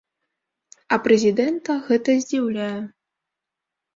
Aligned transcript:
А 0.95 0.97
прэзідэнта 1.07 1.75
гэта 1.89 2.15
здзіўляе. 2.23 2.73